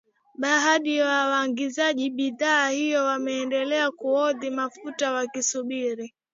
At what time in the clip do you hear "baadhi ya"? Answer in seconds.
0.35-1.05